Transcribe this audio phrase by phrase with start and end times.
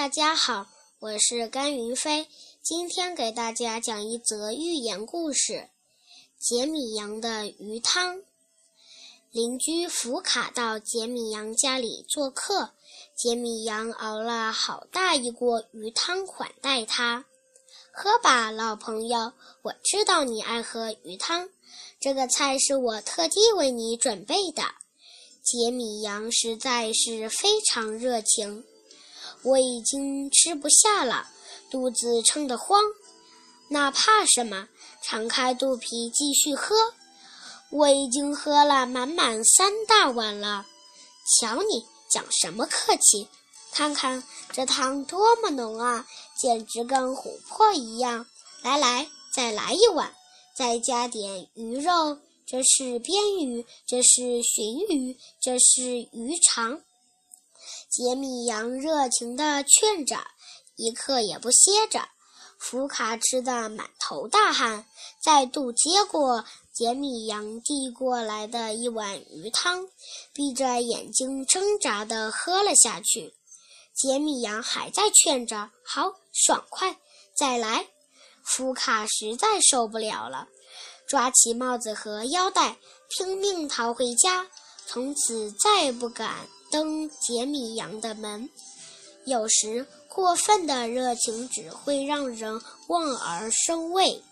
[0.00, 0.66] 大家好，
[0.98, 2.26] 我是甘云飞，
[2.62, 5.52] 今天给大家讲一则寓言故事
[6.38, 8.16] 《杰米羊的鱼汤》。
[9.30, 12.70] 邻居福卡到杰米羊家里做客，
[13.14, 17.26] 杰米羊熬了好大一锅鱼汤款待他。
[17.92, 21.50] 喝吧，老朋友，我知道你爱喝鱼汤，
[22.00, 24.62] 这个菜是我特地为你准备的。
[25.42, 28.64] 杰米羊实在是非常热情。
[29.42, 31.26] 我已经吃不下了，
[31.70, 32.82] 肚子撑得慌。
[33.68, 34.68] 那怕什么？
[35.02, 36.74] 敞开肚皮继续喝。
[37.70, 40.66] 我已经喝了满满三大碗了。
[41.38, 43.28] 瞧你讲什么客气？
[43.72, 46.04] 看看这汤多么浓啊，
[46.36, 48.26] 简直跟琥珀一样。
[48.62, 50.12] 来来，再来一碗，
[50.56, 52.18] 再加点鱼肉。
[52.44, 56.82] 这是鳊鱼，这是鲟鱼，这是鱼肠。
[57.88, 60.16] 杰米羊热情地劝着，
[60.76, 62.08] 一刻也不歇着。
[62.58, 64.86] 福卡吃得满头大汗，
[65.22, 69.88] 再度接过杰米羊递过来的一碗鱼汤，
[70.34, 73.34] 闭着眼睛挣扎地喝了下去。
[73.94, 76.98] 杰米羊还在劝着：“好，爽快，
[77.34, 77.86] 再来！”
[78.44, 80.48] 福卡实在受不了了，
[81.06, 84.48] 抓起帽子和腰带，拼命逃回家，
[84.92, 86.34] 从此再不敢。
[86.72, 88.48] 登杰米羊的门，
[89.24, 94.22] 有时过分的热情只会让人望而生畏。